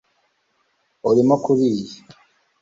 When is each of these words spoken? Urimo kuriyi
Urimo 1.09 1.35
kuriyi 1.43 1.85